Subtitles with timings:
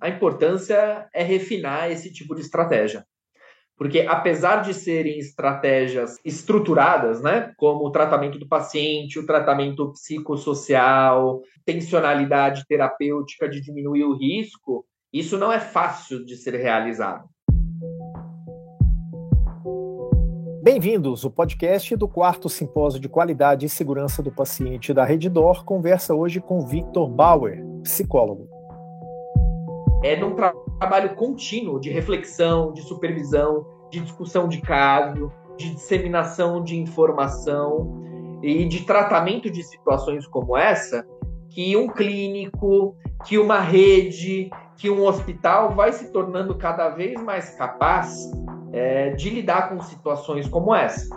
[0.00, 3.04] a importância é refinar esse tipo de estratégia.
[3.76, 11.40] Porque apesar de serem estratégias estruturadas, né, como o tratamento do paciente, o tratamento psicossocial,
[11.64, 17.28] tensionalidade terapêutica de diminuir o risco, isso não é fácil de ser realizado.
[20.62, 21.24] Bem-vindos!
[21.24, 26.38] O podcast do quarto Simpósio de Qualidade e Segurança do Paciente da Reddor conversa hoje
[26.38, 28.49] com Victor Bauer, psicólogo.
[30.02, 36.64] É num tra trabalho contínuo de reflexão, de supervisão, de discussão de caso, de disseminação
[36.64, 38.00] de informação
[38.42, 41.06] e de tratamento de situações como essa
[41.50, 47.50] que um clínico, que uma rede, que um hospital vai se tornando cada vez mais
[47.56, 48.30] capaz
[48.72, 51.08] é, de lidar com situações como essa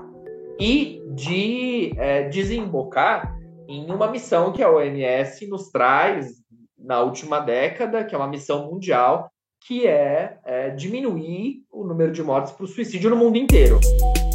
[0.60, 6.43] e de é, desembocar em uma missão que a OMS nos traz
[6.84, 9.30] na última década, que é uma missão mundial
[9.66, 13.80] que é, é diminuir o número de mortes por suicídio no mundo inteiro.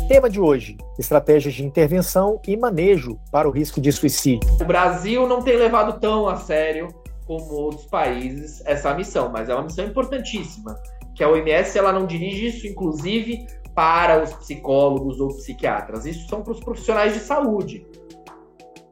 [0.08, 4.48] Tema de hoje: estratégias de intervenção e manejo para o risco de suicídio.
[4.58, 6.88] O Brasil não tem levado tão a sério
[7.26, 10.74] como outros países essa missão, mas é uma missão importantíssima.
[11.14, 16.06] Que a OMS ela não dirige isso, inclusive, para os psicólogos ou psiquiatras.
[16.06, 17.86] Isso são para os profissionais de saúde.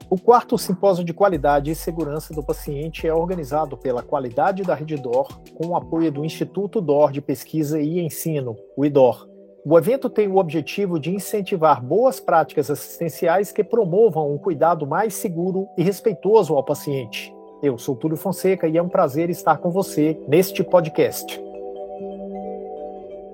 [0.09, 4.95] O quarto simpósio de qualidade e segurança do paciente é organizado pela Qualidade da Rede
[4.97, 9.29] DOR, com o apoio do Instituto DOR de Pesquisa e Ensino, o IDOR.
[9.65, 15.13] O evento tem o objetivo de incentivar boas práticas assistenciais que promovam um cuidado mais
[15.13, 17.35] seguro e respeitoso ao paciente.
[17.61, 21.43] Eu sou Túlio Fonseca e é um prazer estar com você neste podcast.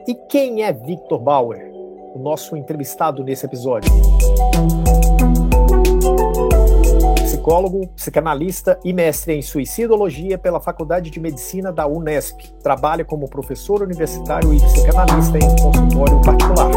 [0.08, 1.70] E quem é Victor Bauer,
[2.14, 3.92] o nosso entrevistado nesse episódio?
[7.42, 12.40] Psicólogo, psicanalista e mestre em suicidologia pela Faculdade de Medicina da Unesp.
[12.62, 16.70] Trabalha como professor universitário e psicanalista em consultório particular.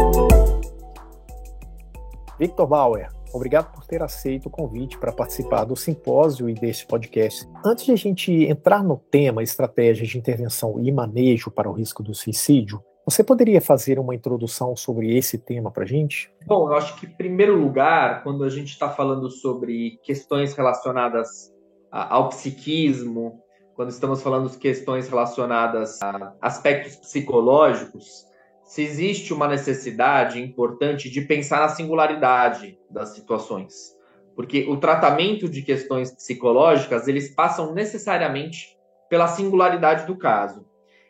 [2.36, 7.48] Victor Bauer, obrigado por ter aceito o convite para participar do simpósio e deste podcast.
[7.64, 12.02] Antes de a gente entrar no tema estratégias de intervenção e manejo para o risco
[12.02, 16.28] do suicídio, você poderia fazer uma introdução sobre esse tema para a gente?
[16.44, 21.54] Bom, eu acho que, em primeiro lugar, quando a gente está falando sobre questões relacionadas
[21.88, 23.40] ao psiquismo,
[23.76, 28.26] quando estamos falando de questões relacionadas a aspectos psicológicos,
[28.64, 33.94] se existe uma necessidade importante de pensar na singularidade das situações.
[34.34, 38.76] Porque o tratamento de questões psicológicas, eles passam necessariamente
[39.08, 40.66] pela singularidade do caso.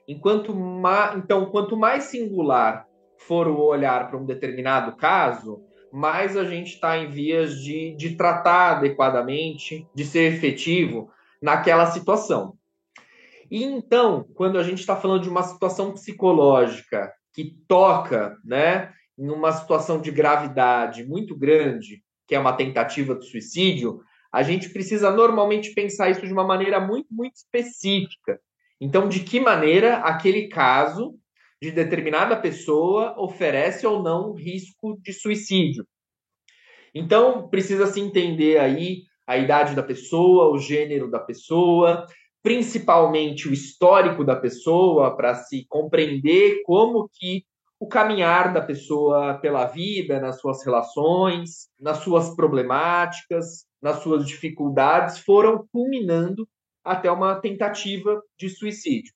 [0.09, 1.15] Enquanto ma...
[1.17, 2.87] Então, quanto mais singular
[3.19, 5.62] for o olhar para um determinado caso,
[5.93, 12.55] mais a gente está em vias de, de tratar adequadamente, de ser efetivo naquela situação.
[13.50, 19.31] E então, quando a gente está falando de uma situação psicológica que toca, né, em
[19.31, 24.00] uma situação de gravidade muito grande, que é uma tentativa de suicídio,
[24.33, 28.41] a gente precisa normalmente pensar isso de uma maneira muito, muito específica.
[28.81, 31.14] Então, de que maneira aquele caso
[31.60, 35.87] de determinada pessoa oferece ou não risco de suicídio?
[36.94, 42.06] Então, precisa se entender aí a idade da pessoa, o gênero da pessoa,
[42.42, 47.44] principalmente o histórico da pessoa, para se compreender como que
[47.78, 55.19] o caminhar da pessoa pela vida, nas suas relações, nas suas problemáticas, nas suas dificuldades,
[55.19, 56.48] foram culminando
[56.86, 59.12] até uma tentativa de suicídio.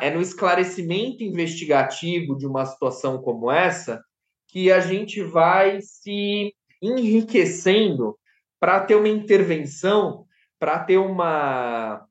[0.00, 4.04] É no esclarecimento investigativo de uma situação como essa
[4.48, 8.16] que a gente vai se enriquecendo
[8.60, 10.26] para ter uma intervenção,
[10.58, 12.06] para ter uma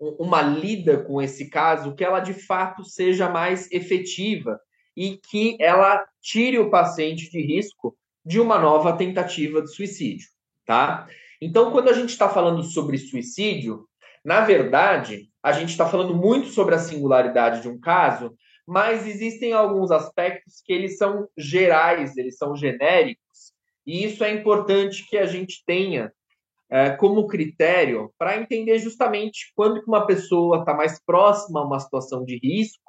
[0.00, 4.60] uma lida com esse caso que ela de fato seja mais efetiva
[4.96, 10.28] e que ela tire o paciente de risco de uma nova tentativa de suicídio,
[10.64, 11.08] tá?
[11.40, 13.87] Então, quando a gente está falando sobre suicídio,
[14.24, 18.34] na verdade, a gente está falando muito sobre a singularidade de um caso,
[18.66, 23.52] mas existem alguns aspectos que eles são gerais, eles são genéricos,
[23.86, 26.12] e isso é importante que a gente tenha
[26.70, 31.80] é, como critério para entender justamente quando que uma pessoa está mais próxima a uma
[31.80, 32.82] situação de risco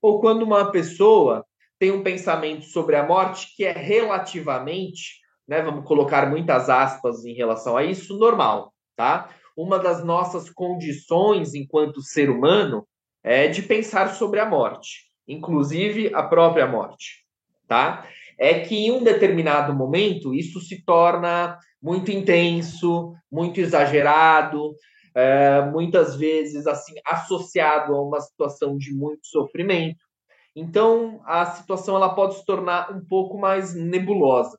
[0.00, 1.44] ou quando uma pessoa
[1.78, 7.34] tem um pensamento sobre a morte que é relativamente, né, vamos colocar muitas aspas em
[7.34, 9.28] relação a isso, normal, tá?
[9.56, 12.86] Uma das nossas condições enquanto ser humano
[13.24, 17.24] é de pensar sobre a morte, inclusive a própria morte,
[17.66, 18.06] tá?
[18.38, 24.74] É que em um determinado momento isso se torna muito intenso, muito exagerado,
[25.14, 30.04] é, muitas vezes assim associado a uma situação de muito sofrimento.
[30.54, 34.58] Então, a situação ela pode se tornar um pouco mais nebulosa.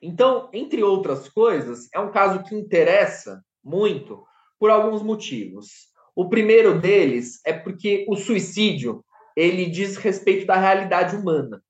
[0.00, 4.24] Então, entre outras coisas, é um caso que interessa muito
[4.58, 5.88] por alguns motivos.
[6.16, 9.04] O primeiro deles é porque o suicídio
[9.36, 11.62] ele diz respeito da realidade humana.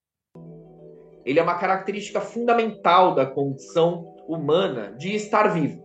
[1.23, 5.83] Ele é uma característica fundamental da condição humana de estar vivo.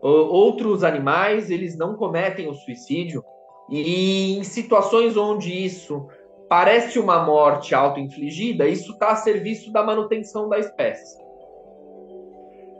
[0.00, 3.24] Outros animais, eles não cometem o suicídio,
[3.68, 6.06] e em situações onde isso
[6.48, 11.25] parece uma morte auto-infligida, isso está a serviço da manutenção da espécie.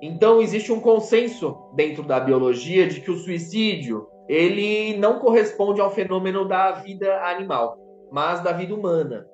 [0.01, 5.91] Então existe um consenso dentro da biologia de que o suicídio ele não corresponde ao
[5.91, 7.79] fenômeno da vida animal,
[8.11, 9.27] mas da vida humana.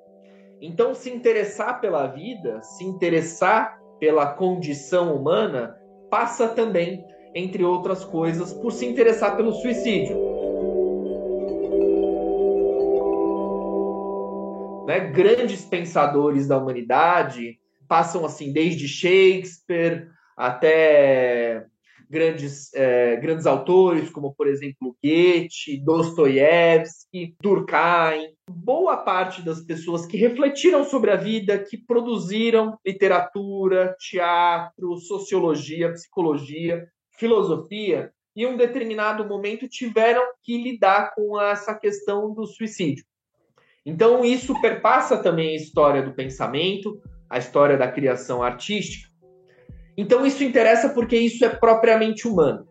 [0.61, 5.75] Então se interessar pela vida, se interessar pela condição humana,
[6.09, 7.03] passa também,
[7.35, 10.15] entre outras coisas, por se interessar pelo suicídio.
[14.85, 14.99] Né?
[15.11, 17.57] Grandes pensadores da humanidade
[17.87, 21.65] passam assim desde Shakespeare até
[22.09, 28.33] grandes, é, grandes autores, como, por exemplo, Goethe, Dostoiévski, Durkheim.
[28.49, 36.85] Boa parte das pessoas que refletiram sobre a vida, que produziram literatura, teatro, sociologia, psicologia,
[37.17, 43.05] filosofia, em um determinado momento tiveram que lidar com essa questão do suicídio.
[43.85, 49.12] Então, isso perpassa também a história do pensamento, a história da criação artística,
[49.97, 52.67] então isso interessa porque isso é propriamente humano.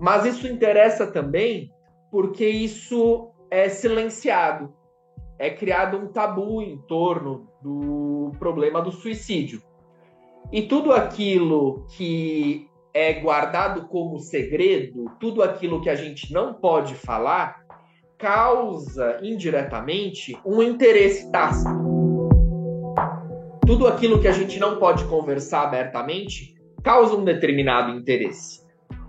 [0.00, 1.70] Mas isso interessa também
[2.10, 4.72] porque isso é silenciado.
[5.38, 9.62] É criado um tabu em torno do problema do suicídio.
[10.50, 16.94] E tudo aquilo que é guardado como segredo, tudo aquilo que a gente não pode
[16.94, 17.62] falar,
[18.16, 21.87] causa indiretamente um interesse tácito
[23.68, 28.62] tudo aquilo que a gente não pode conversar abertamente causa um determinado interesse.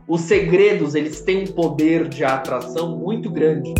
[0.05, 3.73] Os segredos, eles têm um poder de atração muito grande.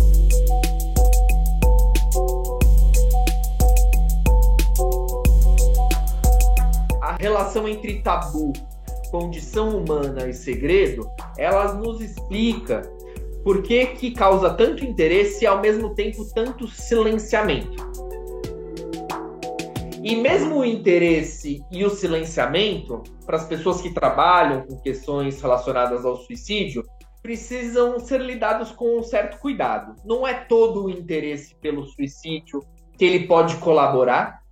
[7.02, 8.54] A relação entre tabu,
[9.10, 11.06] condição humana e segredo,
[11.36, 12.90] elas nos explica
[13.44, 17.89] por que, que causa tanto interesse e ao mesmo tempo tanto silenciamento.
[20.02, 26.06] E mesmo o interesse e o silenciamento, para as pessoas que trabalham com questões relacionadas
[26.06, 26.82] ao suicídio,
[27.22, 29.94] precisam ser lidados com um certo cuidado.
[30.04, 32.64] Não é todo o interesse pelo suicídio
[32.96, 34.42] que ele pode colaborar,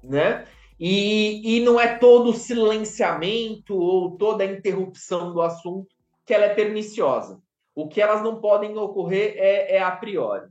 [0.00, 0.44] né?
[0.78, 5.88] E, e não é todo o silenciamento ou toda a interrupção do assunto
[6.24, 7.40] que ela é perniciosa.
[7.74, 10.46] O que elas não podem ocorrer é, é a priori.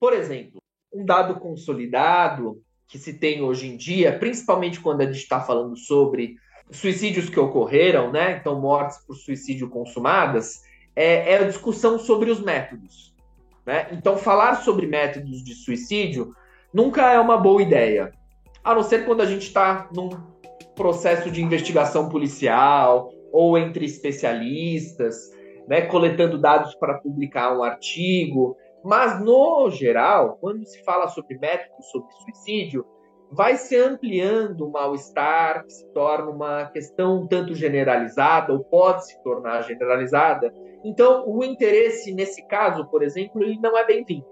[0.00, 0.60] Por exemplo,
[0.92, 5.76] um dado consolidado que se tem hoje em dia, principalmente quando a gente está falando
[5.76, 6.36] sobre
[6.70, 8.38] suicídios que ocorreram, né?
[8.40, 10.62] Então, mortes por suicídio consumadas,
[10.94, 13.14] é, é a discussão sobre os métodos.
[13.66, 13.88] Né?
[13.92, 16.34] Então, falar sobre métodos de suicídio
[16.72, 18.12] nunca é uma boa ideia,
[18.62, 20.10] a não ser quando a gente está num
[20.74, 25.30] processo de investigação policial ou entre especialistas,
[25.68, 28.56] né, coletando dados para publicar um artigo.
[28.84, 32.84] Mas, no geral, quando se fala sobre métodos sobre suicídio,
[33.30, 39.06] vai se ampliando o mal-estar, que se torna uma questão um tanto generalizada, ou pode
[39.06, 40.52] se tornar generalizada.
[40.84, 44.26] Então, o interesse, nesse caso, por exemplo, ele não é bem-vindo.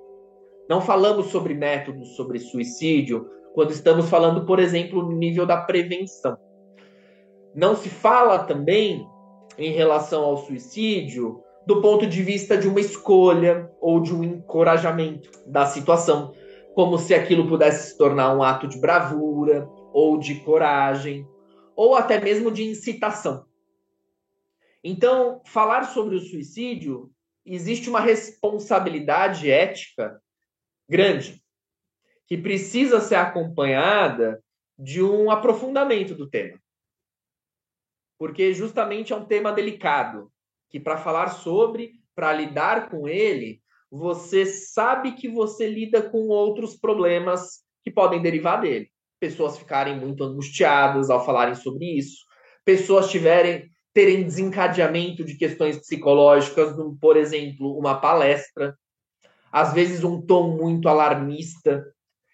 [0.69, 6.37] Não falamos sobre métodos sobre suicídio quando estamos falando, por exemplo, no nível da prevenção.
[7.55, 9.07] Não se fala também
[9.59, 15.31] em relação ao suicídio do ponto de vista de uma escolha ou de um encorajamento
[15.47, 16.35] da situação,
[16.75, 21.27] como se aquilo pudesse se tornar um ato de bravura ou de coragem,
[21.77, 23.47] ou até mesmo de incitação.
[24.83, 27.11] Então, falar sobre o suicídio
[27.45, 30.21] existe uma responsabilidade ética
[30.89, 31.43] grande,
[32.27, 34.43] que precisa ser acompanhada
[34.79, 36.59] de um aprofundamento do tema.
[38.19, 40.32] Porque justamente é um tema delicado,
[40.73, 43.61] que para falar sobre, para lidar com ele,
[43.91, 48.89] você sabe que você lida com outros problemas que podem derivar dele.
[49.21, 52.25] Pessoas ficarem muito angustiadas ao falarem sobre isso,
[52.65, 58.75] pessoas tiverem terem desencadeamento de questões psicológicas, por exemplo, uma palestra,
[59.53, 61.85] às vezes um tom muito alarmista,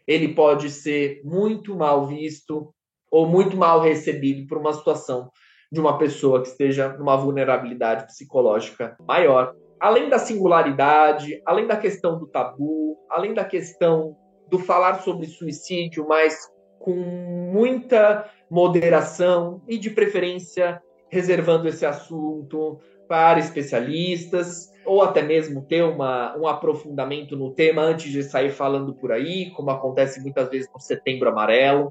[0.06, 2.72] ele pode ser muito mal visto
[3.10, 5.28] ou muito mal recebido por uma situação
[5.70, 9.54] de uma pessoa que esteja numa vulnerabilidade psicológica maior.
[9.78, 14.16] Além da singularidade, além da questão do tabu, além da questão
[14.48, 16.36] do falar sobre suicídio, mas
[16.78, 25.82] com muita moderação e, de preferência, reservando esse assunto para especialistas, ou até mesmo ter
[25.82, 30.68] uma, um aprofundamento no tema antes de sair falando por aí, como acontece muitas vezes
[30.72, 31.88] no Setembro Amarelo.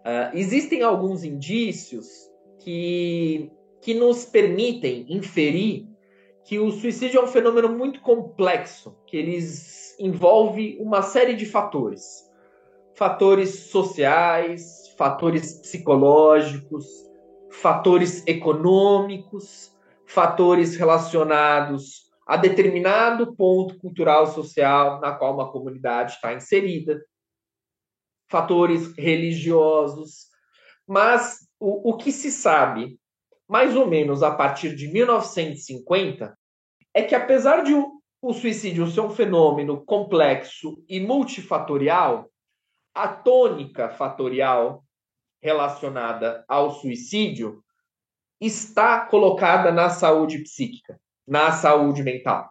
[0.00, 2.29] Uh, existem alguns indícios
[2.60, 3.50] que,
[3.82, 5.88] que nos permitem inferir
[6.44, 12.28] que o suicídio é um fenômeno muito complexo, que eles envolve uma série de fatores.
[12.94, 16.86] Fatores sociais, fatores psicológicos,
[17.50, 19.76] fatores econômicos,
[20.06, 27.00] fatores relacionados a determinado ponto cultural social na qual uma comunidade está inserida,
[28.28, 30.28] fatores religiosos,
[30.86, 32.98] mas o, o que se sabe,
[33.46, 36.36] mais ou menos a partir de 1950,
[36.94, 42.28] é que apesar de o, o suicídio ser um fenômeno complexo e multifatorial,
[42.94, 44.82] a tônica fatorial
[45.40, 47.62] relacionada ao suicídio
[48.40, 50.98] está colocada na saúde psíquica
[51.30, 52.50] na saúde mental.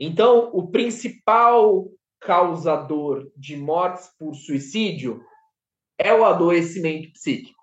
[0.00, 1.88] Então, o principal
[2.20, 5.24] causador de mortes por suicídio
[5.96, 7.57] é o adoecimento psíquico.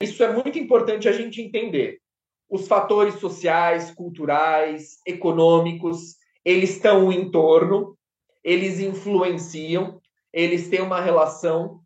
[0.00, 2.00] Isso é muito importante a gente entender.
[2.48, 7.98] Os fatores sociais, culturais, econômicos, eles estão em torno,
[8.44, 10.00] eles influenciam,
[10.32, 11.80] eles têm uma relação,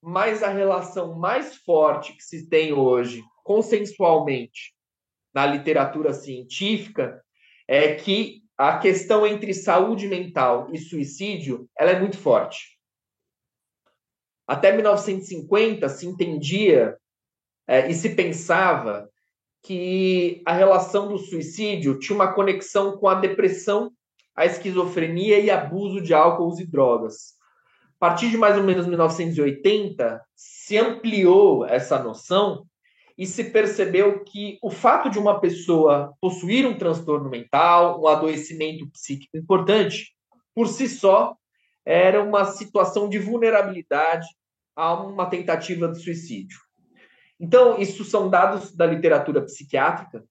[0.00, 4.72] mas a relação mais forte que se tem hoje, consensualmente,
[5.34, 7.22] na literatura científica
[7.68, 12.78] é que a questão entre saúde mental e suicídio ela é muito forte.
[14.46, 16.96] Até 1950 se entendia
[17.66, 19.08] é, e se pensava
[19.62, 23.90] que a relação do suicídio tinha uma conexão com a depressão,
[24.34, 27.34] a esquizofrenia e abuso de álcool e drogas.
[27.96, 32.64] A partir de mais ou menos 1980, se ampliou essa noção
[33.18, 38.88] e se percebeu que o fato de uma pessoa possuir um transtorno mental, um adoecimento
[38.90, 40.14] psíquico importante,
[40.54, 41.34] por si só,
[41.84, 44.26] era uma situação de vulnerabilidade
[44.76, 46.65] a uma tentativa de suicídio.
[47.38, 50.24] Então, isso são dados da literatura psiquiátrica,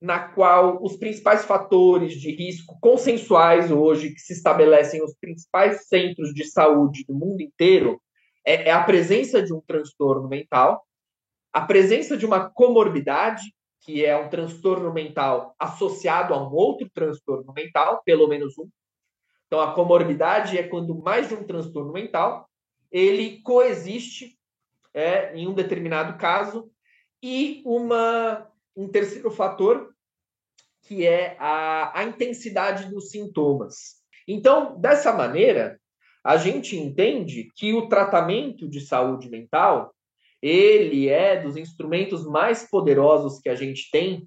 [0.00, 6.34] na qual os principais fatores de risco consensuais hoje que se estabelecem nos principais centros
[6.34, 8.00] de saúde do mundo inteiro
[8.44, 10.84] é, é a presença de um transtorno mental,
[11.52, 13.42] a presença de uma comorbidade,
[13.80, 18.68] que é um transtorno mental associado a um outro transtorno mental, pelo menos um.
[19.46, 22.48] Então, a comorbidade é quando mais de um transtorno mental
[22.90, 24.36] ele coexiste
[24.94, 26.70] é, em um determinado caso
[27.22, 29.92] e uma um terceiro fator
[30.82, 34.02] que é a, a intensidade dos sintomas.
[34.26, 35.78] Então, dessa maneira,
[36.24, 39.94] a gente entende que o tratamento de saúde mental
[40.40, 44.26] ele é dos instrumentos mais poderosos que a gente tem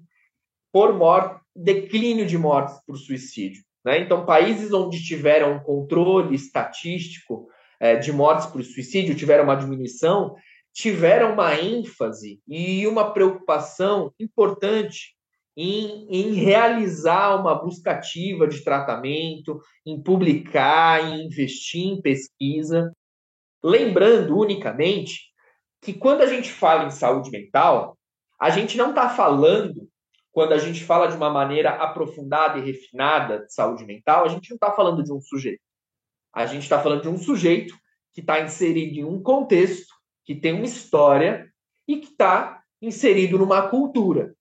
[0.72, 3.62] por morte, declínio de mortes por suicídio.
[3.84, 4.00] Né?
[4.00, 10.34] Então, países onde tiveram controle estatístico é, de mortes por suicídio, tiveram uma diminuição,
[10.76, 15.16] tiveram uma ênfase e uma preocupação importante
[15.56, 22.92] em, em, realizar uma busca ativa de tratamento, em publicar, em investir em pesquisa.
[23.64, 25.32] Lembrando unicamente
[25.80, 27.96] que quando a gente fala em saúde mental,
[28.38, 29.88] a gente não está falando,
[30.30, 34.50] quando a gente fala de uma maneira aprofundada e refinada de saúde mental, a gente
[34.50, 35.62] não está falando de um sujeito.
[36.34, 37.74] A gente está falando de um sujeito
[38.12, 39.95] que está inserido em um contexto,
[40.26, 41.50] que tem uma história
[41.86, 44.36] e que está inserido numa cultura.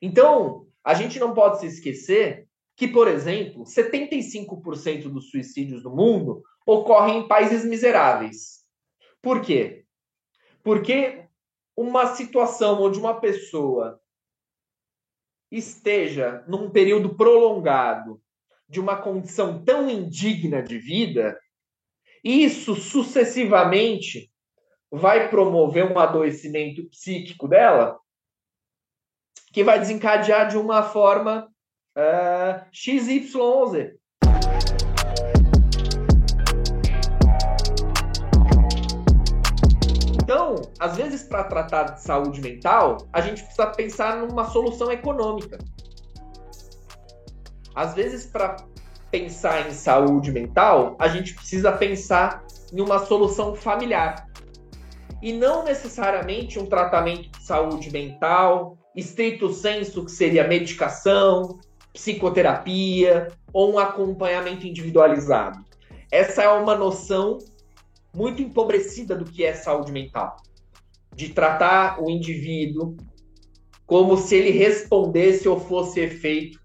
[0.00, 6.42] Então, a gente não pode se esquecer que, por exemplo, 75% dos suicídios do mundo
[6.64, 8.64] ocorrem em países miseráveis.
[9.20, 9.84] Por quê?
[10.62, 11.26] Porque
[11.76, 14.00] uma situação onde uma pessoa
[15.50, 18.22] esteja num período prolongado
[18.68, 21.38] de uma condição tão indigna de vida,
[22.22, 24.29] isso sucessivamente
[24.90, 27.98] vai promover um adoecimento psíquico dela
[29.52, 31.48] que vai desencadear de uma forma
[31.96, 33.94] uh, eh, XYZ.
[40.22, 45.58] Então, às vezes, para tratar de saúde mental, a gente precisa pensar numa solução econômica.
[47.74, 48.56] Às vezes, para
[49.10, 54.29] pensar em saúde mental, a gente precisa pensar em uma solução familiar.
[55.22, 61.58] E não necessariamente um tratamento de saúde mental, estrito senso, que seria medicação,
[61.92, 65.64] psicoterapia ou um acompanhamento individualizado.
[66.10, 67.38] Essa é uma noção
[68.14, 70.36] muito empobrecida do que é saúde mental,
[71.14, 72.96] de tratar o indivíduo
[73.86, 76.58] como se ele respondesse ou fosse efeito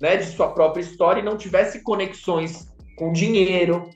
[0.00, 3.88] né, de sua própria história e não tivesse conexões com dinheiro,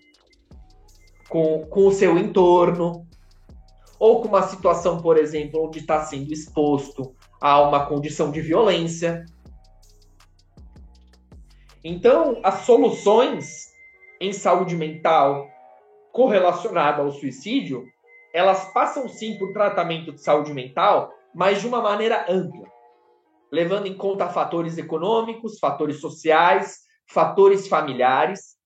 [1.28, 3.06] com, com o seu entorno,
[3.98, 9.24] ou com uma situação, por exemplo, onde está sendo exposto a uma condição de violência.
[11.82, 13.68] Então, as soluções
[14.20, 15.46] em saúde mental
[16.12, 17.86] correlacionada ao suicídio,
[18.34, 22.66] elas passam sim por tratamento de saúde mental, mas de uma maneira ampla,
[23.50, 28.56] levando em conta fatores econômicos, fatores sociais, fatores familiares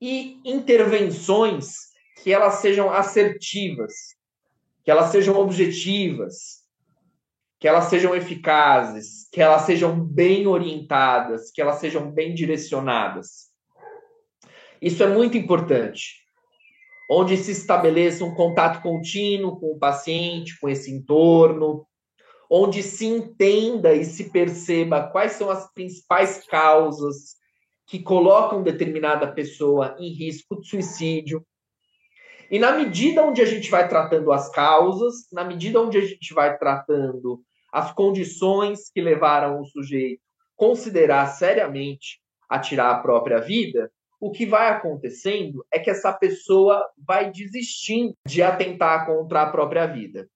[0.00, 1.74] e intervenções
[2.22, 3.92] que elas sejam assertivas,
[4.84, 6.62] que elas sejam objetivas,
[7.60, 13.52] que elas sejam eficazes, que elas sejam bem orientadas, que elas sejam bem direcionadas.
[14.80, 16.22] Isso é muito importante.
[17.08, 21.86] Onde se estabeleça um contato contínuo com o paciente, com esse entorno,
[22.50, 27.36] onde se entenda e se perceba quais são as principais causas
[27.86, 31.46] que colocam determinada pessoa em risco de suicídio,
[32.52, 36.34] e na medida onde a gente vai tratando as causas, na medida onde a gente
[36.34, 37.42] vai tratando
[37.72, 43.90] as condições que levaram o sujeito a considerar seriamente a tirar a própria vida,
[44.20, 49.86] o que vai acontecendo é que essa pessoa vai desistindo de atentar contra a própria
[49.86, 50.28] vida.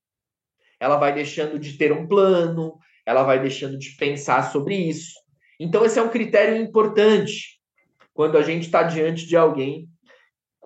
[0.80, 5.12] Ela vai deixando de ter um plano, ela vai deixando de pensar sobre isso.
[5.60, 7.60] Então, esse é um critério importante
[8.14, 9.86] quando a gente está diante de alguém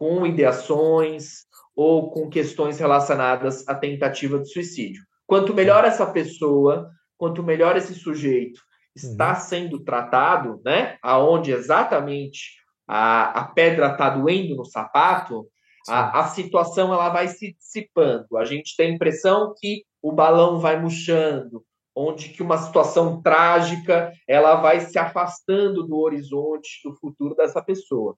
[0.00, 1.44] com ideações
[1.76, 5.02] ou com questões relacionadas à tentativa de suicídio.
[5.26, 6.88] Quanto melhor essa pessoa,
[7.18, 8.62] quanto melhor esse sujeito
[8.96, 9.40] está uhum.
[9.40, 10.96] sendo tratado, né?
[11.02, 12.52] Aonde exatamente
[12.88, 15.46] a, a pedra está doendo no sapato,
[15.86, 18.38] a, a, situação ela vai se dissipando.
[18.38, 21.62] A gente tem a impressão que o balão vai murchando,
[21.94, 28.16] onde que uma situação trágica ela vai se afastando do horizonte do futuro dessa pessoa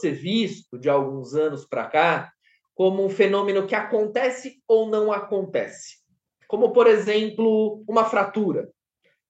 [0.00, 2.32] ser visto de alguns anos para cá
[2.74, 5.98] como um fenômeno que acontece ou não acontece.
[6.48, 8.70] Como, por exemplo, uma fratura,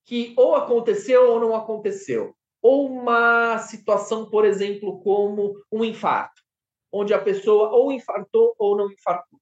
[0.04, 2.34] que ou aconteceu ou não aconteceu.
[2.60, 6.42] Ou uma situação, por exemplo, como um infarto,
[6.90, 9.38] onde a pessoa ou infartou ou não infartou.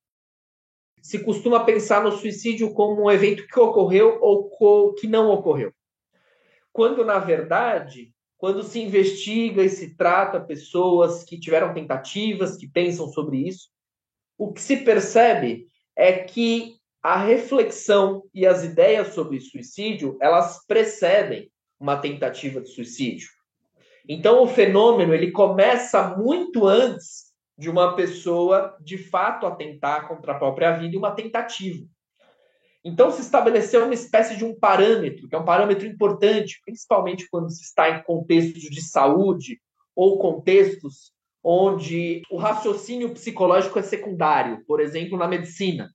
[1.01, 5.73] Se costuma pensar no suicídio como um evento que ocorreu ou que não ocorreu.
[6.73, 13.07] Quando, na verdade, quando se investiga e se trata pessoas que tiveram tentativas, que pensam
[13.07, 13.69] sobre isso,
[14.37, 21.53] o que se percebe é que a reflexão e as ideias sobre suicídio, elas precedem
[21.79, 23.29] uma tentativa de suicídio.
[24.09, 30.39] Então o fenômeno, ele começa muito antes de uma pessoa de fato atentar contra a
[30.41, 31.87] própria vida e uma tentativa.
[32.85, 37.49] Então, se estabeleceu uma espécie de um parâmetro, que é um parâmetro importante, principalmente quando
[37.49, 39.61] se está em contextos de saúde
[39.95, 41.13] ou contextos
[41.45, 45.91] onde o raciocínio psicológico é secundário, por exemplo, na medicina.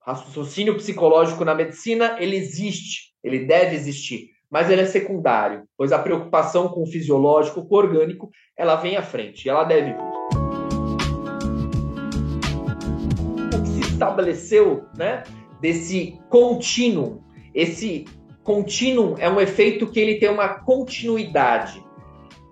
[0.00, 5.92] O raciocínio psicológico na medicina, ele existe, ele deve existir, mas ele é secundário, pois
[5.92, 10.10] a preocupação com o fisiológico, com o orgânico, ela vem à frente, ela deve vir.
[13.54, 15.22] O que se estabeleceu, né,
[15.60, 17.22] desse contínuo.
[17.54, 18.06] Esse
[18.42, 21.84] contínuo é um efeito que ele tem uma continuidade,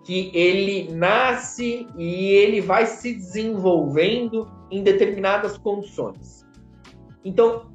[0.04, 6.46] que ele nasce e ele vai se desenvolvendo em determinadas condições.
[7.24, 7.70] Então,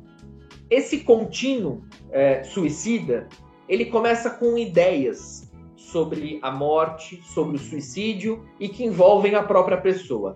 [0.69, 3.27] esse contínuo é, suicida,
[3.67, 9.77] ele começa com ideias sobre a morte, sobre o suicídio e que envolvem a própria
[9.79, 10.35] pessoa.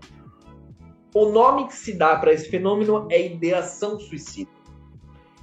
[1.16, 4.57] O nome que se dá para esse fenômeno é ideação suicida.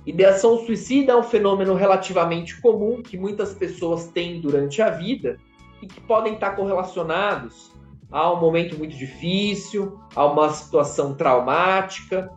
[0.07, 5.39] Ideação suicida é um fenômeno relativamente comum que muitas pessoas têm durante a vida
[5.81, 7.73] e que podem estar correlacionados
[8.11, 12.31] a um momento muito difícil, a uma situação traumática,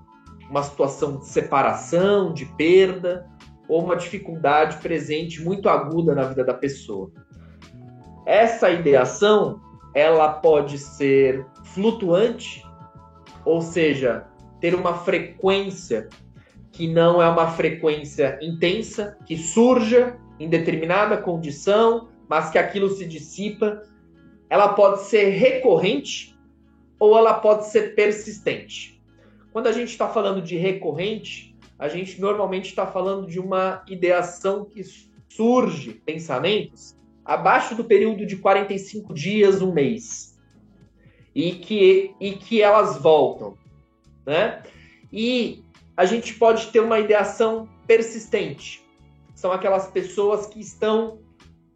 [0.49, 3.27] uma situação de separação, de perda,
[3.67, 7.11] ou uma dificuldade presente muito aguda na vida da pessoa.
[8.25, 9.59] Essa ideação,
[9.93, 12.65] ela pode ser flutuante,
[13.43, 14.25] ou seja,
[14.61, 16.07] ter uma frequência
[16.77, 23.03] que não é uma frequência intensa, que surja em determinada condição, mas que aquilo se
[23.03, 23.81] dissipa,
[24.47, 26.37] ela pode ser recorrente
[26.99, 29.01] ou ela pode ser persistente.
[29.51, 34.63] Quando a gente está falando de recorrente, a gente normalmente está falando de uma ideação
[34.63, 34.83] que
[35.27, 40.37] surge, pensamentos, abaixo do período de 45 dias, um mês.
[41.33, 43.57] E que, e que elas voltam.
[44.23, 44.61] Né?
[45.11, 45.63] E
[45.97, 48.85] a gente pode ter uma ideação persistente.
[49.33, 51.19] São aquelas pessoas que estão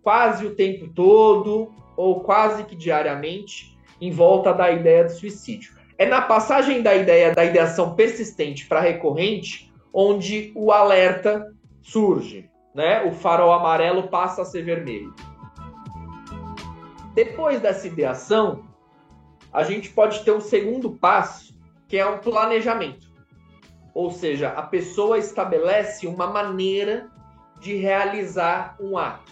[0.04, 5.76] quase o tempo todo ou quase que diariamente em volta da ideia de suicídio.
[5.98, 13.04] É na passagem da ideia da ideação persistente para recorrente onde o alerta surge, né?
[13.04, 15.14] O farol amarelo passa a ser vermelho.
[17.14, 18.64] Depois dessa ideação,
[19.52, 21.54] a gente pode ter um segundo passo,
[21.88, 23.11] que é um planejamento.
[23.94, 27.10] Ou seja, a pessoa estabelece uma maneira
[27.60, 29.32] de realizar um ato.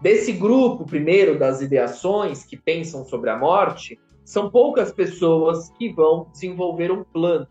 [0.00, 6.28] Desse grupo, primeiro, das ideações que pensam sobre a morte, são poucas pessoas que vão
[6.30, 7.46] desenvolver um plano.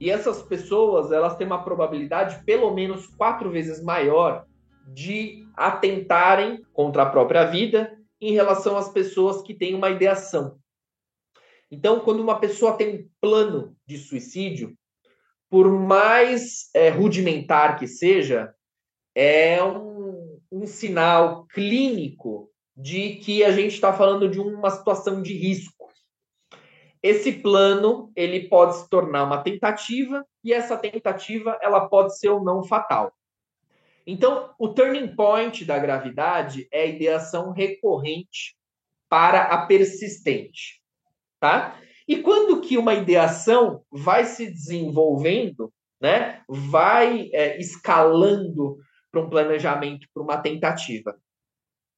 [0.00, 4.44] E essas pessoas, elas têm uma probabilidade pelo menos quatro vezes maior
[4.86, 10.58] de atentarem contra a própria vida em relação às pessoas que têm uma ideação.
[11.70, 14.76] Então, quando uma pessoa tem um plano de suicídio,
[15.54, 18.52] por mais é, rudimentar que seja,
[19.14, 25.32] é um, um sinal clínico de que a gente está falando de uma situação de
[25.32, 25.88] risco.
[27.00, 32.42] Esse plano ele pode se tornar uma tentativa e essa tentativa ela pode ser ou
[32.42, 33.12] não fatal.
[34.04, 38.56] Então, o turning point da gravidade é a ideação recorrente
[39.08, 40.82] para a persistente,
[41.38, 41.78] tá?
[42.06, 48.76] E quando que uma ideação vai se desenvolvendo, né, vai é, escalando
[49.10, 51.16] para um planejamento, para uma tentativa?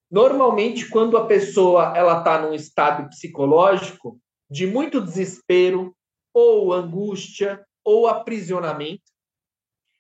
[0.09, 5.97] Normalmente, quando a pessoa ela está num estado psicológico de muito desespero,
[6.33, 9.03] ou angústia, ou aprisionamento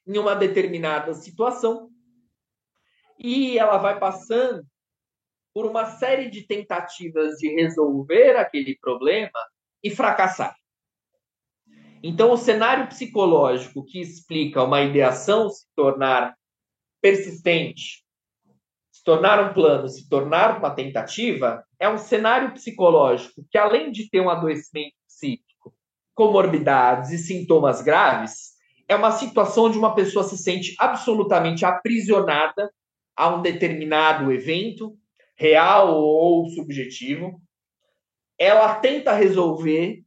[0.06, 1.90] em uma determinada situação,
[3.18, 4.64] e ela vai passando
[5.52, 9.32] por uma série de tentativas de resolver aquele problema
[9.86, 10.56] e fracassar.
[12.02, 16.34] Então, o cenário psicológico que explica uma ideação se tornar
[17.00, 18.04] persistente,
[18.90, 24.10] se tornar um plano, se tornar uma tentativa, é um cenário psicológico que, além de
[24.10, 25.72] ter um adoecimento psíquico,
[26.14, 28.56] comorbidades e sintomas graves,
[28.88, 32.70] é uma situação onde uma pessoa se sente absolutamente aprisionada
[33.16, 34.96] a um determinado evento,
[35.36, 37.40] real ou subjetivo,
[38.38, 40.02] ela tenta resolver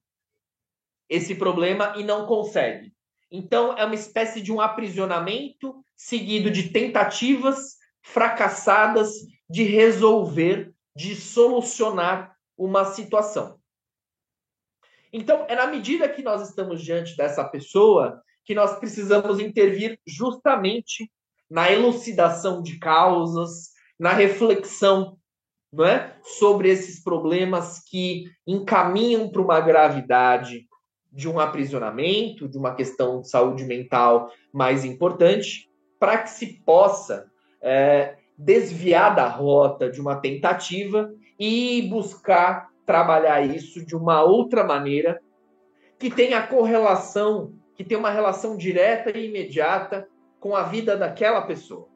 [1.09, 2.93] esse problema e não consegue.
[3.31, 9.11] Então, é uma espécie de um aprisionamento seguido de tentativas fracassadas
[9.49, 13.59] de resolver, de solucionar uma situação.
[15.11, 21.11] Então, é na medida que nós estamos diante dessa pessoa que nós precisamos intervir justamente
[21.49, 25.18] na elucidação de causas, na reflexão
[25.71, 26.15] não é?
[26.23, 30.67] sobre esses problemas que encaminham para uma gravidade
[31.11, 37.29] de um aprisionamento, de uma questão de saúde mental mais importante, para que se possa
[37.61, 45.19] é, desviar da rota de uma tentativa e buscar trabalhar isso de uma outra maneira
[45.97, 50.07] que tenha correlação, que tenha uma relação direta e imediata
[50.39, 51.87] com a vida daquela pessoa.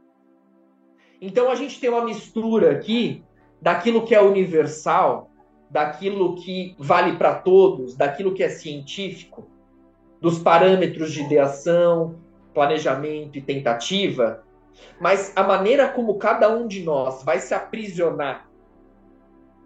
[1.22, 3.24] Então a gente tem uma mistura aqui
[3.64, 5.32] daquilo que é universal,
[5.70, 9.48] daquilo que vale para todos, daquilo que é científico,
[10.20, 12.20] dos parâmetros de ideação,
[12.54, 14.44] planejamento e tentativa,
[15.00, 18.50] mas a maneira como cada um de nós vai se aprisionar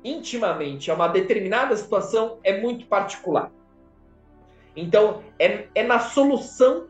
[0.03, 3.51] intimamente a uma determinada situação é muito particular.
[4.75, 6.85] Então, é, é na solução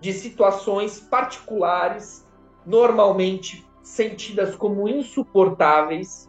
[0.00, 2.26] de situações particulares,
[2.64, 6.28] normalmente sentidas como insuportáveis,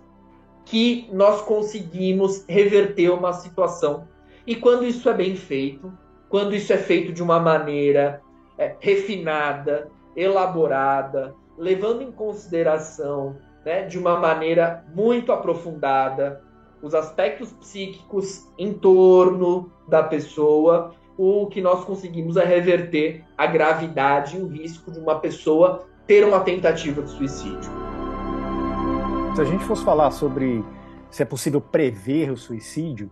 [0.69, 4.07] que nós conseguimos reverter uma situação.
[4.45, 5.91] E quando isso é bem feito,
[6.29, 8.21] quando isso é feito de uma maneira
[8.55, 16.41] é, refinada, elaborada, levando em consideração né, de uma maneira muito aprofundada
[16.81, 24.37] os aspectos psíquicos em torno da pessoa, o que nós conseguimos é reverter a gravidade
[24.37, 27.88] e o risco de uma pessoa ter uma tentativa de suicídio.
[29.39, 30.65] Se a gente fosse falar sobre
[31.09, 33.09] se é possível prever o suicídio,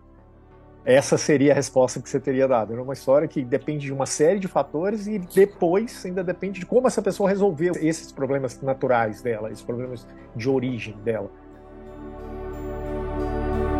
[0.84, 2.74] essa seria a resposta que você teria dado.
[2.74, 6.66] É uma história que depende de uma série de fatores e depois ainda depende de
[6.66, 11.32] como essa pessoa resolveu esses problemas naturais dela, esses problemas de origem dela.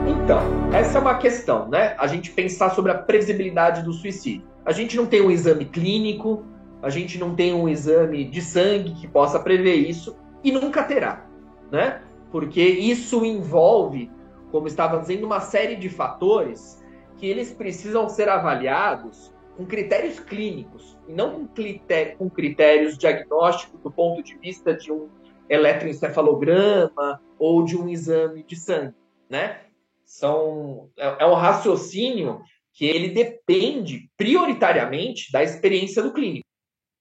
[0.08, 0.40] Então,
[0.74, 1.98] essa é uma questão, né?
[2.00, 4.48] A gente pensar sobre a previsibilidade do suicídio.
[4.66, 6.46] a gente não tem um exame clínico,
[6.82, 11.26] a gente não tem um exame de sangue que possa prever isso e nunca terá,
[11.70, 12.07] né?
[12.32, 14.12] Porque isso envolve,
[14.52, 16.84] como estava dizendo, uma série de fatores
[17.18, 23.82] que eles precisam ser avaliados com critérios clínicos e não com, critério, com critérios diagnósticos
[23.82, 25.10] do ponto de vista de um
[25.50, 28.94] eletroencefalograma ou de um exame de sangue,
[29.30, 29.62] né?
[30.06, 32.42] São, é, é um raciocínio
[32.74, 36.48] que ele depende prioritariamente da experiência do clínico,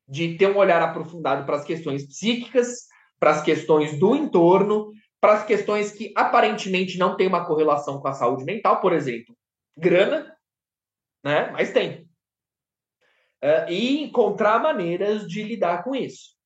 [0.09, 2.87] de ter um olhar aprofundado para as questões psíquicas,
[3.21, 4.93] para as questões do entorno,
[5.27, 9.37] para as questões que aparentemente não têm uma correlação com a saúde mental, por exemplo,
[9.77, 10.33] grana,
[11.25, 11.51] né?
[11.51, 12.09] Mas tem.
[13.43, 16.37] Uh, e encontrar maneiras de lidar com isso.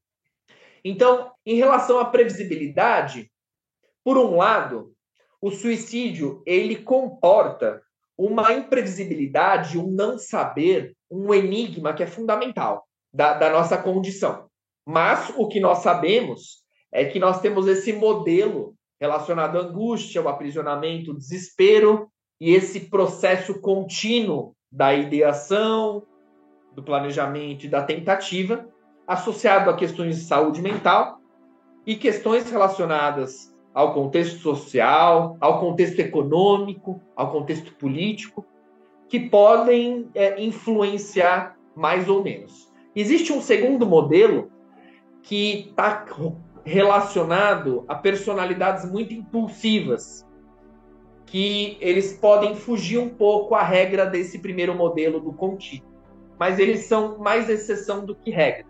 [0.83, 3.31] Então, em relação à previsibilidade,
[4.03, 4.95] por um lado,
[5.43, 7.83] o suicídio ele comporta
[8.16, 14.49] uma imprevisibilidade, um não saber, um enigma que é fundamental da, da nossa condição.
[14.87, 16.60] Mas o que nós sabemos
[16.92, 22.09] é que nós temos esse modelo relacionado à angústia, ao aprisionamento, ao desespero
[22.40, 26.03] e esse processo contínuo da ideação,
[26.74, 28.68] do planejamento e da tentativa,
[29.07, 31.18] associado a questões de saúde mental
[31.87, 38.44] e questões relacionadas ao contexto social, ao contexto econômico, ao contexto político,
[39.09, 42.70] que podem é, influenciar mais ou menos.
[42.94, 44.50] Existe um segundo modelo
[45.22, 46.05] que está
[46.64, 50.27] relacionado a personalidades muito impulsivas,
[51.27, 55.88] que eles podem fugir um pouco à regra desse primeiro modelo do contínuo,
[56.38, 58.66] mas eles são mais exceção do que regra.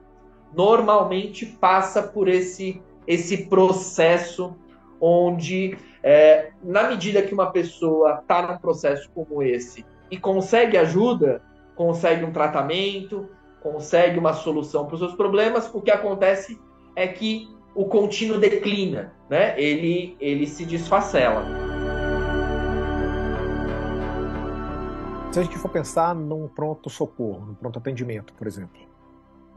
[0.54, 4.54] Normalmente passa por esse, esse processo
[5.00, 11.40] onde, é, na medida que uma pessoa está num processo como esse e consegue ajuda,
[11.74, 13.28] consegue um tratamento,
[13.62, 16.60] consegue uma solução para os seus problemas, o que acontece
[16.96, 19.60] é que o contínuo declina, né?
[19.60, 21.44] ele, ele se desfacela.
[25.32, 28.90] Se a gente for pensar num pronto-socorro, num pronto atendimento, por exemplo,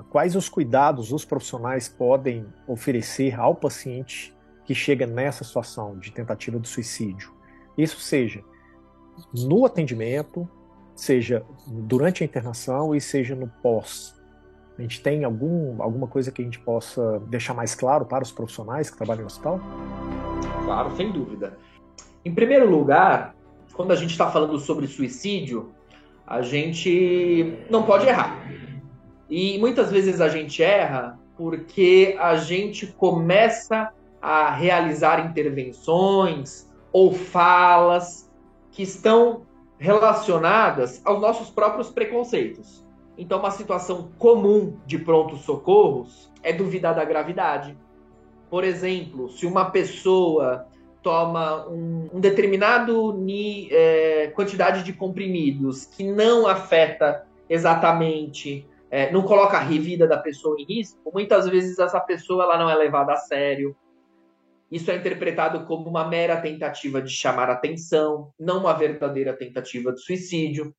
[0.09, 6.59] Quais os cuidados os profissionais podem oferecer ao paciente que chega nessa situação de tentativa
[6.59, 7.31] de suicídio?
[7.77, 8.43] Isso seja
[9.33, 10.49] no atendimento,
[10.95, 14.19] seja durante a internação e seja no pós.
[14.77, 18.31] A gente tem algum, alguma coisa que a gente possa deixar mais claro para os
[18.31, 19.59] profissionais que trabalham no hospital?
[20.65, 21.57] Claro, sem dúvida.
[22.25, 23.35] Em primeiro lugar,
[23.73, 25.71] quando a gente está falando sobre suicídio,
[26.25, 28.39] a gente não pode errar.
[29.29, 38.31] E muitas vezes a gente erra porque a gente começa a realizar intervenções ou falas
[38.71, 39.45] que estão
[39.77, 42.82] relacionadas aos nossos próprios preconceitos.
[43.17, 47.77] Então, uma situação comum de pronto-socorros é duvidar da gravidade.
[48.49, 50.67] Por exemplo, se uma pessoa
[51.01, 59.23] toma um, um determinado ni, é, quantidade de comprimidos que não afeta exatamente é, não
[59.23, 63.13] coloca a revida da pessoa em risco, muitas vezes essa pessoa ela não é levada
[63.13, 63.75] a sério.
[64.71, 69.99] Isso é interpretado como uma mera tentativa de chamar atenção, não uma verdadeira tentativa de
[69.99, 70.75] suicídio.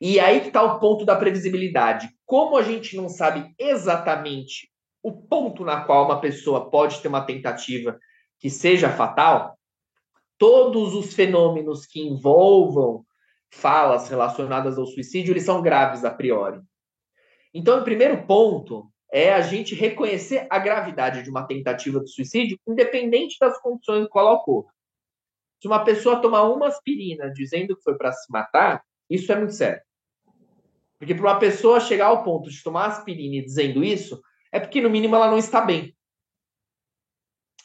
[0.00, 2.08] E aí que está o ponto da previsibilidade.
[2.24, 4.70] Como a gente não sabe exatamente
[5.02, 7.98] o ponto na qual uma pessoa pode ter uma tentativa
[8.38, 9.56] que seja fatal,
[10.36, 13.04] todos os fenômenos que envolvam
[13.50, 16.60] falas relacionadas ao suicídio, eles são graves a priori.
[17.54, 22.58] Então, o primeiro ponto é a gente reconhecer a gravidade de uma tentativa de suicídio,
[22.66, 24.70] independente das condições em qual ocorra.
[25.62, 29.54] Se uma pessoa tomar uma aspirina dizendo que foi para se matar, isso é muito
[29.54, 29.85] sério.
[30.98, 34.20] Porque para uma pessoa chegar ao ponto de tomar aspirina e dizendo isso,
[34.52, 35.94] é porque no mínimo ela não está bem.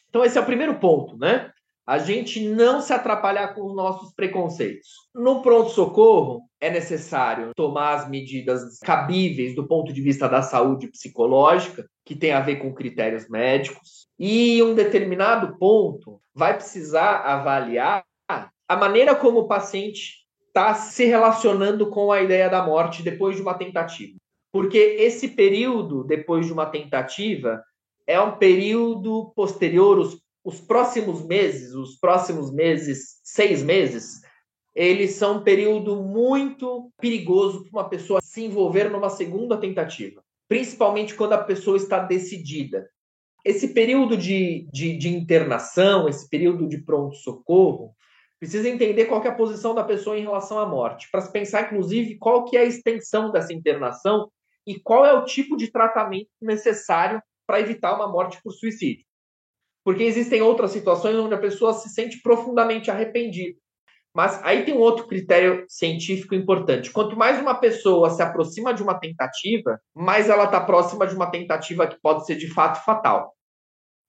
[0.09, 1.51] Então esse é o primeiro ponto, né?
[1.85, 4.89] a gente não se atrapalhar com os nossos preconceitos.
[5.13, 11.85] No pronto-socorro, é necessário tomar as medidas cabíveis do ponto de vista da saúde psicológica,
[12.05, 18.77] que tem a ver com critérios médicos, e um determinado ponto vai precisar avaliar a
[18.77, 20.20] maneira como o paciente
[20.51, 24.17] está se relacionando com a ideia da morte depois de uma tentativa.
[24.51, 27.63] Porque esse período depois de uma tentativa
[28.05, 34.21] é um período posterior, os os próximos meses, os próximos meses, seis meses,
[34.73, 41.13] eles são um período muito perigoso para uma pessoa se envolver numa segunda tentativa, principalmente
[41.13, 42.89] quando a pessoa está decidida.
[43.43, 47.93] Esse período de, de, de internação, esse período de pronto-socorro,
[48.41, 51.67] precisa entender qual é a posição da pessoa em relação à morte, para se pensar,
[51.67, 54.31] inclusive, qual que é a extensão dessa internação
[54.65, 59.05] e qual é o tipo de tratamento necessário para evitar uma morte por suicídio.
[59.85, 63.59] Porque existem outras situações onde a pessoa se sente profundamente arrependida.
[64.11, 66.91] Mas aí tem um outro critério científico importante.
[66.91, 71.29] Quanto mais uma pessoa se aproxima de uma tentativa, mais ela está próxima de uma
[71.29, 73.35] tentativa que pode ser de fato fatal.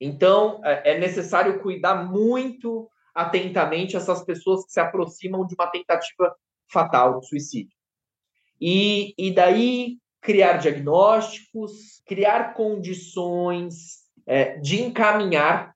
[0.00, 6.34] Então, é, é necessário cuidar muito atentamente essas pessoas que se aproximam de uma tentativa
[6.70, 7.76] fatal de suicídio.
[8.60, 15.74] E, e daí criar diagnósticos, criar condições é, de encaminhar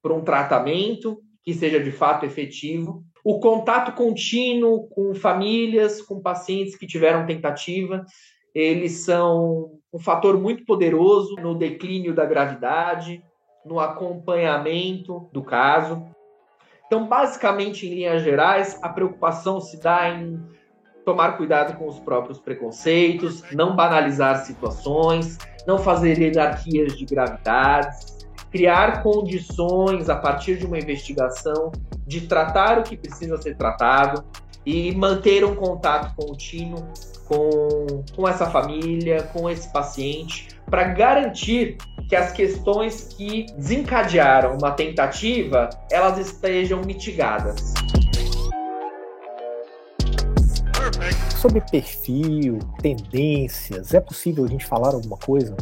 [0.00, 6.76] para um tratamento que seja de fato efetivo, o contato contínuo com famílias, com pacientes
[6.76, 8.04] que tiveram tentativa,
[8.54, 13.22] eles são um fator muito poderoso no declínio da gravidade,
[13.64, 16.06] no acompanhamento do caso.
[16.86, 20.40] Então, basicamente, em linhas gerais, a preocupação se dá em
[21.04, 29.02] tomar cuidado com os próprios preconceitos, não banalizar situações, não fazer hierarquias de gravidades, criar
[29.02, 31.70] condições a partir de uma investigação
[32.06, 34.24] de tratar o que precisa ser tratado
[34.64, 36.88] e manter um contato contínuo
[37.28, 41.76] com, com essa família, com esse paciente, para garantir
[42.08, 47.74] que as questões que desencadearam uma tentativa elas estejam mitigadas.
[51.36, 55.54] sobre perfil, tendências, é possível a gente falar alguma coisa?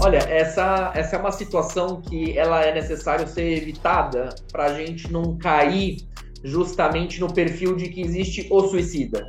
[0.00, 5.12] Olha, essa, essa é uma situação que ela é necessário ser evitada para a gente
[5.12, 6.08] não cair
[6.42, 9.28] justamente no perfil de que existe o suicida,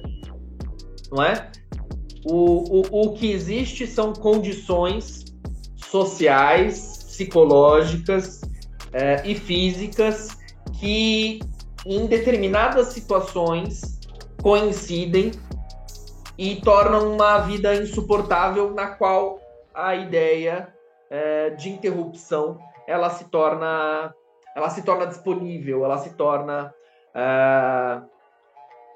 [1.11, 1.51] não é?
[2.23, 5.25] O, o, o que existe são condições
[5.89, 8.41] sociais, psicológicas
[8.93, 10.37] é, e físicas
[10.79, 11.39] que,
[11.85, 13.99] em determinadas situações,
[14.41, 15.31] coincidem
[16.37, 19.39] e tornam uma vida insuportável na qual
[19.73, 20.73] a ideia
[21.09, 24.13] é, de interrupção ela se torna
[24.55, 26.73] ela se torna disponível ela se torna
[27.13, 28.01] é,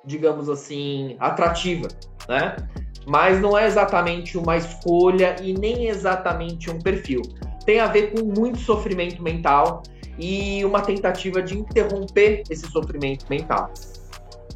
[0.05, 1.87] digamos assim atrativa
[2.27, 2.55] né
[3.05, 7.21] mas não é exatamente uma escolha e nem exatamente um perfil
[7.65, 9.83] tem a ver com muito sofrimento mental
[10.17, 13.71] e uma tentativa de interromper esse sofrimento mental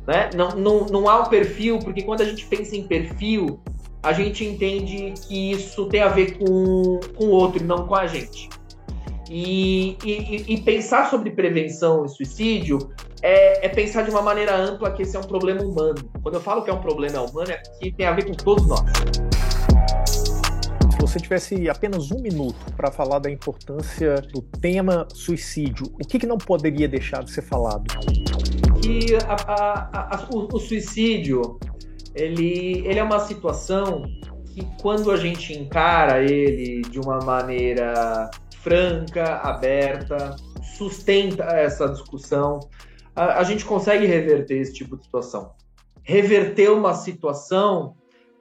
[0.08, 0.29] né?
[0.36, 3.60] Não, não, não há um perfil, porque quando a gente pensa em perfil,
[4.03, 8.05] a gente entende que isso tem a ver com, o outro e não com a
[8.05, 8.49] gente.
[9.29, 12.91] E, e, e pensar sobre prevenção e suicídio
[13.25, 15.95] é, é, pensar de uma maneira ampla que esse é um problema humano.
[16.21, 18.67] Quando eu falo que é um problema humano, é que tem a ver com todos
[18.67, 18.81] nós.
[20.91, 26.19] Se você tivesse apenas um minuto para falar da importância do tema suicídio, o que,
[26.19, 27.85] que não poderia deixar de ser falado?
[28.79, 31.57] que a, a, a, o, o, suicídio
[32.13, 34.03] ele, ele é uma situação
[34.53, 38.29] que quando a gente encara ele de uma maneira
[38.61, 40.35] franca, aberta,
[40.77, 42.59] sustenta essa discussão,
[43.15, 45.54] a, a gente consegue reverter esse tipo de situação.
[46.04, 47.95] Reverter uma situação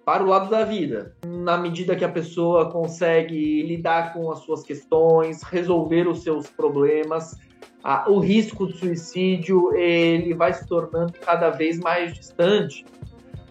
[0.05, 4.63] para o lado da vida, na medida que a pessoa consegue lidar com as suas
[4.63, 7.39] questões, resolver os seus problemas
[7.85, 12.87] a, o risco de suicídio ele vai se tornando cada vez mais distante.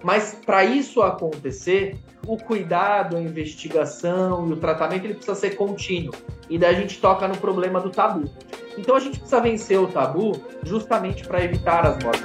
[0.03, 6.13] Mas para isso acontecer, o cuidado, a investigação e o tratamento ele precisa ser contínuo.
[6.49, 8.29] E daí a gente toca no problema do tabu.
[8.77, 12.23] Então a gente precisa vencer o tabu justamente para evitar as mortes.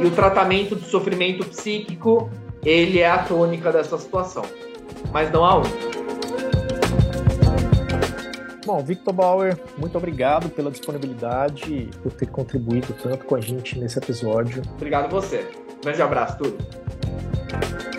[0.00, 2.30] E o tratamento do sofrimento psíquico,
[2.64, 4.44] ele é a tônica dessa situação.
[5.12, 5.92] Mas não há outra.
[8.64, 13.98] Bom, Victor Bauer, muito obrigado pela disponibilidade, por ter contribuído tanto com a gente nesse
[13.98, 14.62] episódio.
[14.76, 15.48] Obrigado você.
[15.82, 17.91] grande abraço, tudo.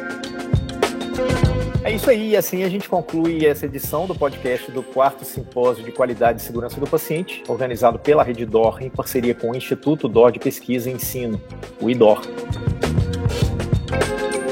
[1.84, 5.92] É isso aí, assim a gente conclui essa edição do podcast do quarto simpósio de
[5.92, 10.32] qualidade e segurança do paciente, organizado pela Rede DOR em parceria com o Instituto DOR
[10.32, 11.42] de Pesquisa e Ensino,
[11.82, 12.22] o IDOR.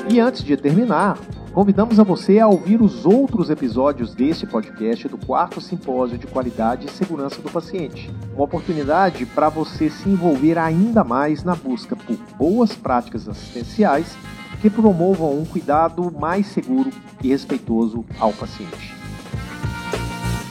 [0.09, 1.17] E antes de terminar,
[1.53, 6.87] Convidamos a você a ouvir os outros episódios deste podcast do quarto simpósio de qualidade
[6.87, 8.09] e segurança do paciente.
[8.33, 14.15] Uma oportunidade para você se envolver ainda mais na busca por boas práticas assistenciais
[14.61, 16.91] que promovam um cuidado mais seguro
[17.23, 18.93] e respeitoso ao paciente.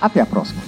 [0.00, 0.60] Até a próxima!